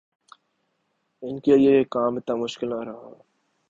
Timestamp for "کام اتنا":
1.91-2.35